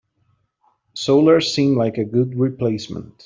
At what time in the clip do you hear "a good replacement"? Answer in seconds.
1.99-3.13